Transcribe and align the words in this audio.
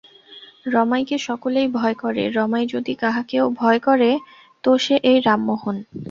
রমাইকে 0.65 1.17
সকলেই 1.27 1.67
ভয় 1.77 1.95
করে, 2.03 2.23
রমাই 2.37 2.65
যদি 2.73 2.93
কাহাকেও 2.95 3.45
ভয় 3.59 3.79
করে 3.87 4.11
তো 4.63 4.71
সে 4.77 4.95
এই 5.03 5.17
রামমোহন। 5.19 5.75